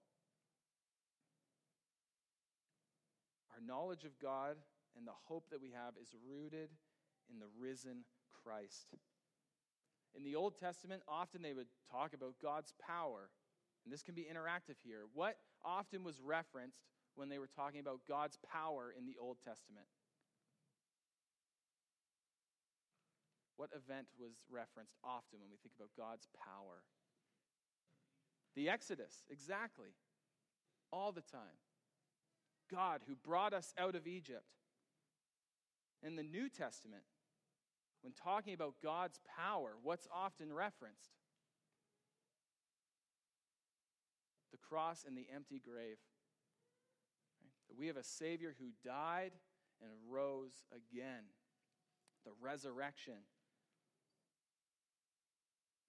[3.54, 4.56] Our knowledge of God
[4.96, 6.70] and the hope that we have is rooted
[7.30, 8.04] in the risen
[8.42, 8.96] Christ.
[10.14, 13.30] In the Old Testament, often they would talk about God's power,
[13.84, 15.02] and this can be interactive here.
[15.14, 16.82] What often was referenced
[17.14, 19.86] when they were talking about God's power in the Old Testament?
[23.60, 26.80] What event was referenced often when we think about God's power?
[28.56, 29.90] The Exodus, exactly.
[30.90, 31.60] All the time.
[32.72, 34.46] God who brought us out of Egypt.
[36.02, 37.02] In the New Testament,
[38.00, 41.10] when talking about God's power, what's often referenced?
[44.52, 45.98] The cross and the empty grave.
[47.42, 47.78] Right?
[47.78, 49.32] We have a Savior who died
[49.82, 51.24] and rose again.
[52.24, 53.20] The resurrection.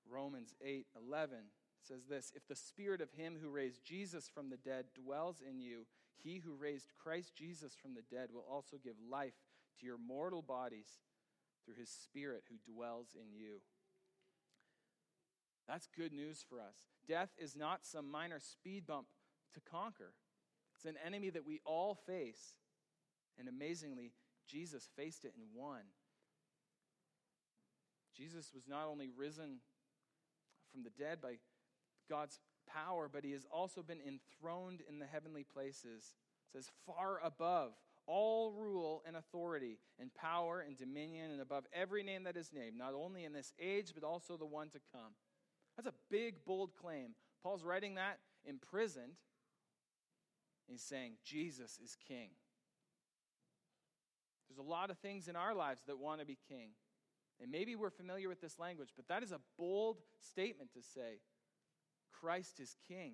[0.09, 1.37] Romans 8 11
[1.81, 5.59] says this If the spirit of him who raised Jesus from the dead dwells in
[5.59, 5.85] you,
[6.23, 9.33] He who raised Christ Jesus from the dead will also give life
[9.79, 10.99] to your mortal bodies
[11.65, 13.61] through his Spirit who dwells in you.
[15.67, 16.75] That's good news for us.
[17.07, 19.07] Death is not some minor speed bump
[19.53, 20.13] to conquer,
[20.75, 22.55] it's an enemy that we all face.
[23.39, 24.11] And amazingly,
[24.47, 25.79] Jesus faced it and won.
[28.15, 29.61] Jesus was not only risen
[30.71, 31.35] from the dead by
[32.09, 36.13] God's power, but he has also been enthroned in the heavenly places.
[36.53, 37.73] It says, far above
[38.07, 42.77] all rule and authority and power and dominion and above every name that is named,
[42.77, 45.13] not only in this age, but also the one to come.
[45.77, 47.11] That's a big, bold claim.
[47.43, 49.13] Paul's writing that imprisoned.
[50.67, 52.29] He's saying, Jesus is king.
[54.47, 56.71] There's a lot of things in our lives that want to be king.
[57.41, 61.19] And maybe we're familiar with this language, but that is a bold statement to say
[62.19, 63.13] Christ is king.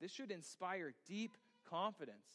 [0.00, 1.36] This should inspire deep
[1.68, 2.28] confidence.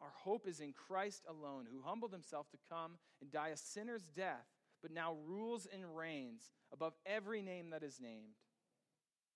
[0.00, 4.08] Our hope is in Christ alone, who humbled himself to come and die a sinner's
[4.14, 4.46] death,
[4.82, 8.36] but now rules and reigns above every name that is named.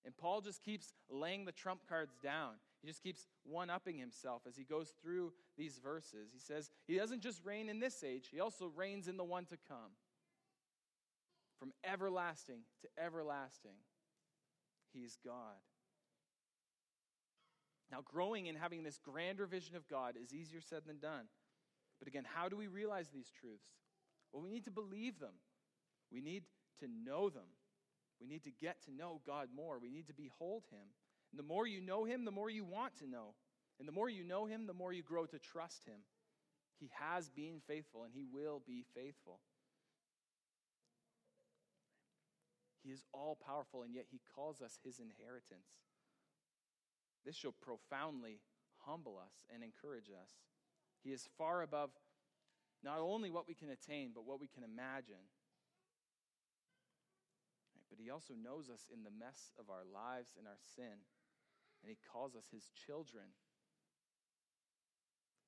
[0.05, 2.53] And Paul just keeps laying the trump cards down.
[2.83, 6.31] He just keeps one upping himself as he goes through these verses.
[6.33, 9.45] He says he doesn't just reign in this age, he also reigns in the one
[9.47, 9.93] to come.
[11.59, 13.77] From everlasting to everlasting,
[14.95, 15.61] he's God.
[17.93, 21.25] Now, growing and having this grander vision of God is easier said than done.
[21.99, 23.69] But again, how do we realize these truths?
[24.33, 25.35] Well, we need to believe them,
[26.11, 26.45] we need
[26.79, 27.51] to know them.
[28.21, 29.79] We need to get to know God more.
[29.79, 30.87] We need to behold Him.
[31.33, 33.35] And the more you know Him, the more you want to know.
[33.79, 36.01] And the more you know Him, the more you grow to trust Him.
[36.79, 39.41] He has been faithful, and He will be faithful.
[42.83, 45.69] He is all powerful, and yet He calls us His inheritance.
[47.25, 48.41] This shall profoundly
[48.87, 50.31] humble us and encourage us.
[51.05, 51.91] He is far above
[52.83, 55.29] not only what we can attain, but what we can imagine
[57.91, 61.03] but He also knows us in the mess of our lives and our sin,
[61.83, 63.25] and He calls us His children.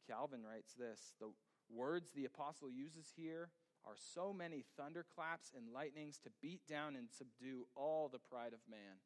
[0.09, 1.31] Calvin writes this The
[1.71, 3.51] words the apostle uses here
[3.85, 8.61] are so many thunderclaps and lightnings to beat down and subdue all the pride of
[8.71, 9.03] man.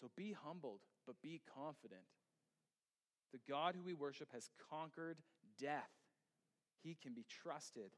[0.00, 2.02] So be humbled, but be confident.
[3.32, 5.18] The God who we worship has conquered
[5.58, 5.90] death.
[6.82, 7.90] He can be trusted.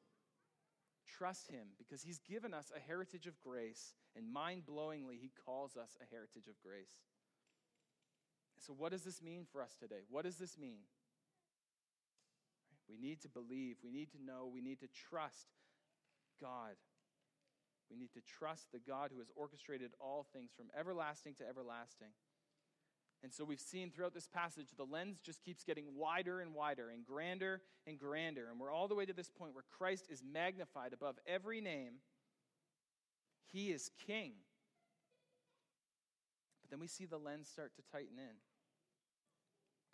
[1.07, 5.77] Trust Him because He's given us a heritage of grace, and mind blowingly, He calls
[5.77, 7.03] us a heritage of grace.
[8.66, 10.02] So, what does this mean for us today?
[10.11, 10.81] What does this mean?
[12.88, 15.46] We need to believe, we need to know, we need to trust
[16.40, 16.74] God.
[17.90, 22.09] We need to trust the God who has orchestrated all things from everlasting to everlasting.
[23.22, 26.90] And so we've seen throughout this passage, the lens just keeps getting wider and wider
[26.90, 28.48] and grander and grander.
[28.50, 31.94] And we're all the way to this point where Christ is magnified above every name.
[33.52, 34.33] He is king.
[36.62, 38.37] But then we see the lens start to tighten in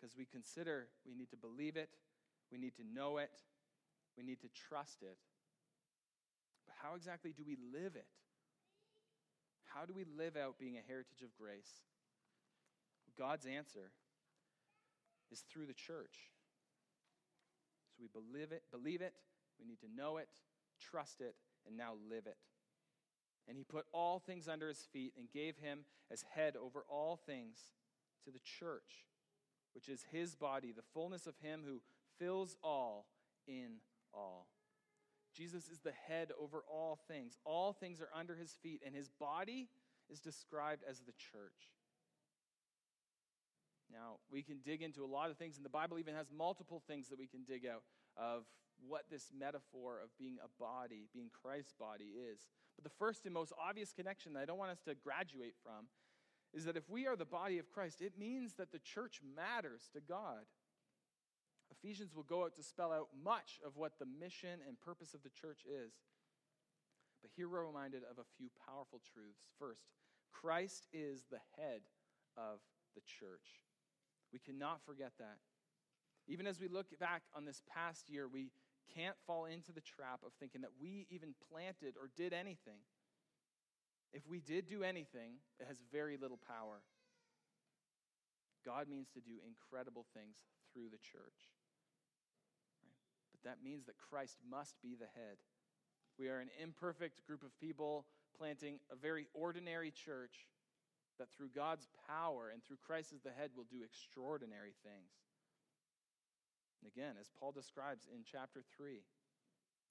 [0.02, 1.90] because we consider we need to believe it,
[2.50, 3.30] we need to know it,
[4.18, 5.16] we need to trust it.
[6.66, 8.08] But how exactly do we live it?
[9.72, 11.70] How do we live out being a heritage of grace?
[13.16, 13.92] God's answer
[15.30, 16.32] is through the church.
[17.90, 19.14] So we believe it, believe it,
[19.60, 20.28] we need to know it,
[20.80, 21.36] trust it,
[21.66, 22.36] and now live it.
[23.46, 27.16] And he put all things under his feet and gave him as head over all
[27.16, 27.58] things
[28.24, 29.06] to the church,
[29.74, 31.80] which is his body, the fullness of him who
[32.18, 33.06] fills all
[33.46, 33.80] in
[34.12, 34.48] all.
[35.34, 37.38] Jesus is the head over all things.
[37.44, 39.68] All things are under his feet, and his body
[40.10, 41.72] is described as the church.
[43.90, 46.82] Now, we can dig into a lot of things, and the Bible even has multiple
[46.86, 47.82] things that we can dig out
[48.16, 48.44] of
[48.86, 52.46] what this metaphor of being a body, being Christ's body, is.
[52.76, 55.86] But the first and most obvious connection that I don't want us to graduate from
[56.54, 59.88] is that if we are the body of Christ, it means that the church matters
[59.94, 60.44] to God.
[61.70, 65.22] Ephesians will go out to spell out much of what the mission and purpose of
[65.22, 65.94] the church is.
[67.22, 69.40] But here we're reminded of a few powerful truths.
[69.58, 69.86] First,
[70.32, 71.80] Christ is the head
[72.36, 72.60] of
[72.94, 73.62] the church.
[74.32, 75.38] We cannot forget that.
[76.28, 78.50] Even as we look back on this past year, we
[78.94, 82.84] can't fall into the trap of thinking that we even planted or did anything.
[84.12, 86.82] If we did do anything, it has very little power.
[88.64, 90.36] God means to do incredible things
[90.72, 91.50] through the church.
[92.84, 93.00] Right?
[93.32, 95.40] But that means that Christ must be the head.
[96.18, 98.06] We are an imperfect group of people
[98.36, 100.46] planting a very ordinary church
[101.18, 105.12] that through God's power and through Christ as the head will do extraordinary things.
[106.86, 109.00] Again, as Paul describes in chapter 3,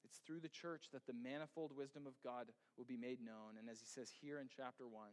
[0.04, 2.48] it's through the church that the manifold wisdom of God
[2.78, 3.60] will be made known.
[3.60, 5.10] And as he says here in chapter 1,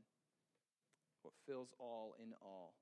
[1.23, 2.75] what fills all in all.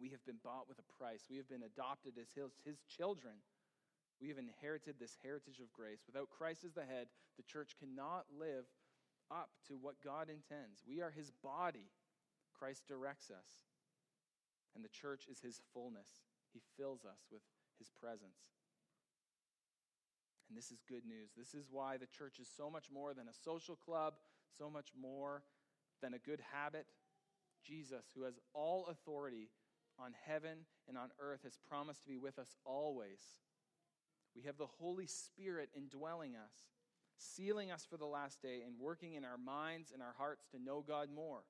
[0.00, 1.28] We have been bought with a price.
[1.30, 3.34] We have been adopted as his, his children.
[4.20, 6.02] We have inherited this heritage of grace.
[6.06, 7.06] Without Christ as the head,
[7.36, 8.66] the church cannot live
[9.30, 10.82] up to what God intends.
[10.86, 11.90] We are his body.
[12.58, 13.66] Christ directs us.
[14.74, 16.08] And the church is his fullness.
[16.52, 17.42] He fills us with
[17.78, 18.50] his presence.
[20.52, 21.30] And this is good news.
[21.34, 24.12] This is why the church is so much more than a social club,
[24.58, 25.44] so much more
[26.02, 26.84] than a good habit.
[27.64, 29.48] Jesus, who has all authority
[29.98, 33.22] on heaven and on earth, has promised to be with us always.
[34.36, 36.52] We have the Holy Spirit indwelling us,
[37.16, 40.62] sealing us for the last day, and working in our minds and our hearts to
[40.62, 41.44] know God more.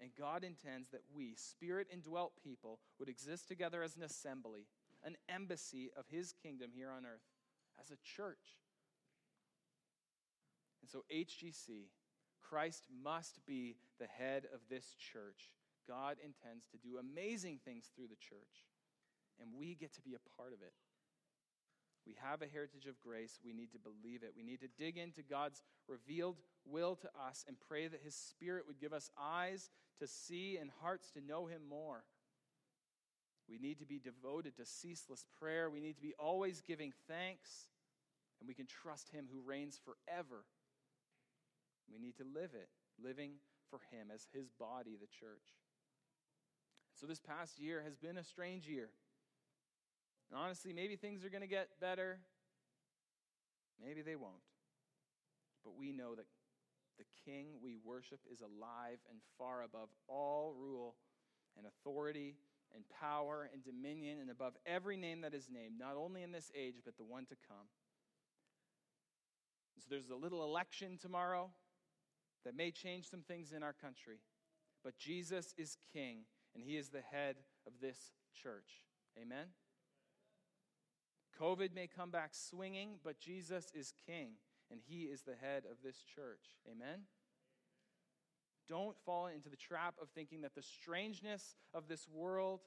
[0.00, 4.64] And God intends that we, spirit indwelt people, would exist together as an assembly,
[5.04, 7.20] an embassy of His kingdom here on earth,
[7.80, 8.60] as a church.
[10.82, 11.88] And so, HGC,
[12.40, 15.50] Christ must be the head of this church.
[15.86, 18.68] God intends to do amazing things through the church,
[19.40, 20.72] and we get to be a part of it.
[22.06, 23.38] We have a heritage of grace.
[23.44, 24.32] We need to believe it.
[24.36, 28.64] We need to dig into God's revealed will to us and pray that His Spirit
[28.66, 32.04] would give us eyes to see and hearts to know Him more.
[33.50, 35.68] We need to be devoted to ceaseless prayer.
[35.68, 37.66] We need to be always giving thanks,
[38.38, 40.44] and we can trust Him who reigns forever.
[41.92, 42.68] We need to live it,
[43.02, 43.32] living
[43.68, 45.58] for Him as His body, the church.
[46.94, 48.90] So, this past year has been a strange year.
[50.30, 52.20] And honestly, maybe things are going to get better.
[53.84, 54.46] Maybe they won't.
[55.64, 56.26] But we know that
[56.98, 60.94] the King we worship is alive and far above all rule
[61.56, 62.36] and authority
[62.74, 66.50] and power and dominion and above every name that is named, not only in this
[66.56, 67.66] age, but the one to come.
[69.78, 71.50] So there's a little election tomorrow
[72.44, 74.18] that may change some things in our country.
[74.84, 78.82] But Jesus is King, and He is the head of this church.
[79.20, 79.48] Amen?
[81.40, 84.32] COVID may come back swinging, but Jesus is king,
[84.70, 86.58] and he is the head of this church.
[86.70, 87.00] Amen?
[88.70, 92.60] Don't fall into the trap of thinking that the strangeness of this world,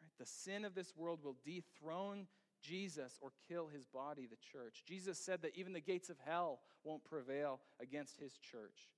[0.00, 2.28] right, the sin of this world, will dethrone
[2.62, 4.84] Jesus or kill his body, the church.
[4.86, 8.92] Jesus said that even the gates of hell won't prevail against his church.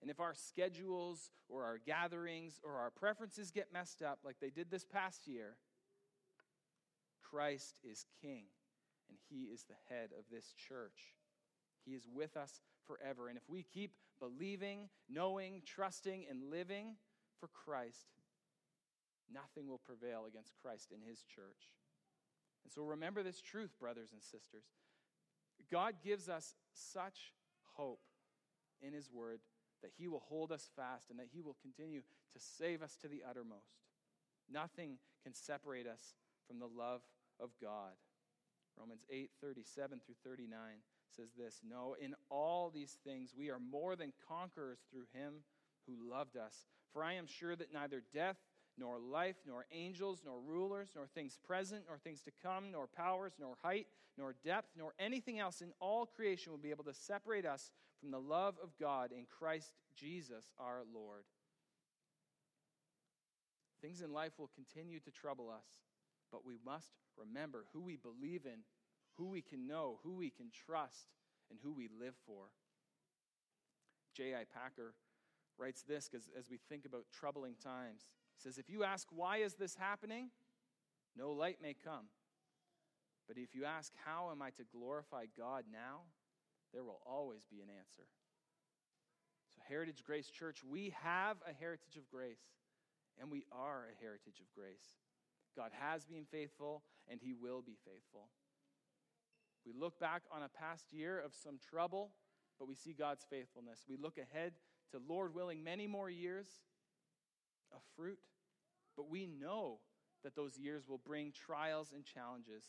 [0.00, 4.48] And if our schedules or our gatherings or our preferences get messed up like they
[4.48, 5.56] did this past year,
[7.22, 8.44] Christ is King,
[9.08, 11.14] and He is the head of this church.
[11.84, 13.28] He is with us forever.
[13.28, 16.96] And if we keep believing, knowing, trusting, and living
[17.38, 18.06] for Christ,
[19.32, 21.72] nothing will prevail against Christ in His church.
[22.64, 24.64] And so remember this truth, brothers and sisters.
[25.70, 27.32] God gives us such
[27.76, 28.00] hope
[28.82, 29.40] in His Word
[29.82, 33.08] that He will hold us fast and that He will continue to save us to
[33.08, 33.78] the uttermost.
[34.52, 36.14] Nothing can separate us
[36.46, 37.02] from the love
[37.38, 37.92] of God.
[38.78, 40.50] Romans 8 37 through 39
[41.14, 45.34] says this No, in all these things we are more than conquerors through him
[45.86, 46.66] who loved us.
[46.92, 48.36] For I am sure that neither death,
[48.78, 53.34] nor life, nor angels, nor rulers, nor things present, nor things to come, nor powers,
[53.38, 53.86] nor height,
[54.16, 58.10] nor depth, nor anything else in all creation will be able to separate us from
[58.10, 61.24] the love of God in Christ Jesus our Lord.
[63.82, 65.66] Things in life will continue to trouble us,
[66.32, 68.60] but we must remember who we believe in,
[69.20, 71.08] who we can know, who we can trust,
[71.50, 72.44] and who we live for.
[74.16, 74.44] J.I.
[74.52, 74.94] Packer
[75.58, 76.08] writes this
[76.38, 80.30] as we think about troubling times, he says, If you ask, why is this happening?
[81.16, 82.06] No light may come.
[83.28, 86.00] But if you ask, how am I to glorify God now?
[86.72, 88.08] There will always be an answer.
[89.54, 92.40] So, Heritage Grace Church, we have a heritage of grace,
[93.20, 94.96] and we are a heritage of grace.
[95.56, 98.30] God has been faithful, and He will be faithful.
[99.66, 102.10] We look back on a past year of some trouble,
[102.58, 103.84] but we see God's faithfulness.
[103.88, 104.52] We look ahead
[104.92, 106.46] to, Lord willing, many more years
[107.72, 108.18] of fruit,
[108.96, 109.78] but we know
[110.24, 112.64] that those years will bring trials and challenges.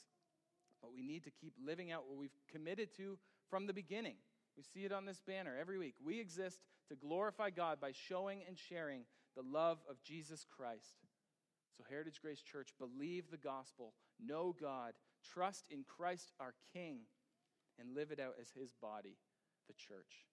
[0.81, 3.17] But we need to keep living out what we've committed to
[3.49, 4.15] from the beginning.
[4.57, 5.95] We see it on this banner every week.
[6.03, 9.03] We exist to glorify God by showing and sharing
[9.35, 11.05] the love of Jesus Christ.
[11.77, 14.93] So, Heritage Grace Church, believe the gospel, know God,
[15.33, 16.99] trust in Christ our King,
[17.79, 19.17] and live it out as his body,
[19.67, 20.27] the church.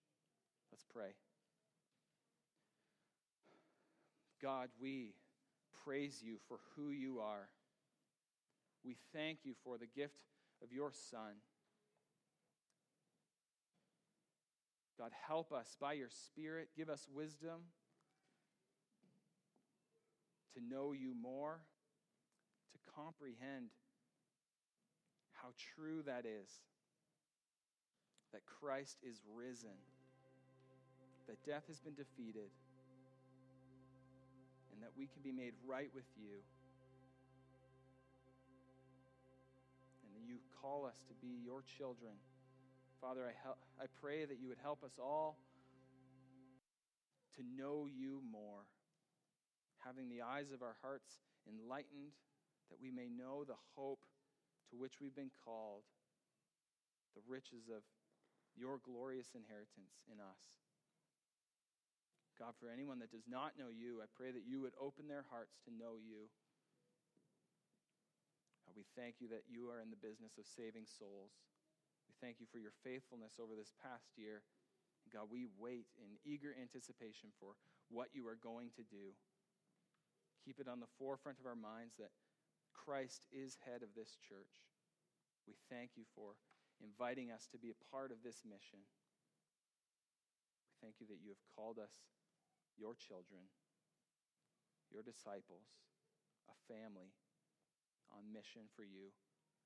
[0.71, 1.15] Let's pray.
[4.43, 5.15] God, we
[5.85, 7.49] praise you for who you are.
[8.85, 10.21] We thank you for the gift
[10.63, 11.41] of your Son.
[14.99, 16.69] God, help us by your Spirit.
[16.77, 17.63] Give us wisdom
[20.55, 21.61] to know you more,
[22.73, 23.71] to comprehend
[25.43, 26.51] how true that is
[28.33, 29.77] that Christ is risen,
[31.29, 32.51] that death has been defeated,
[34.73, 36.45] and that we can be made right with you.
[40.15, 42.13] And you call us to be your children.
[43.01, 45.39] Father, I, hel- I pray that you would help us all
[47.37, 48.67] to know you more,
[49.79, 52.13] having the eyes of our hearts enlightened,
[52.69, 54.01] that we may know the hope
[54.71, 55.85] to which we've been called,
[57.17, 57.83] the riches of
[58.55, 60.59] your glorious inheritance in us.
[62.39, 65.27] God, for anyone that does not know you, I pray that you would open their
[65.27, 66.31] hearts to know you.
[68.63, 71.35] God, we thank you that you are in the business of saving souls.
[72.07, 74.47] We thank you for your faithfulness over this past year.
[75.11, 77.59] God, we wait in eager anticipation for
[77.91, 79.17] what you are going to do.
[80.45, 82.15] Keep it on the forefront of our minds that
[82.73, 84.65] Christ is head of this church.
[85.47, 86.37] We thank you for
[86.83, 88.85] inviting us to be a part of this mission.
[90.67, 92.07] We thank you that you have called us
[92.79, 93.51] your children,
[94.93, 95.67] your disciples,
[96.47, 97.13] a family
[98.15, 99.13] on mission for you.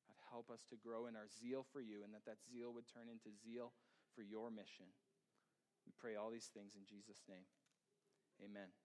[0.08, 2.88] God, help us to grow in our zeal for you and that that zeal would
[2.88, 3.72] turn into zeal
[4.14, 4.90] for your mission.
[5.86, 7.46] We pray all these things in Jesus' name.
[8.42, 8.81] Amen.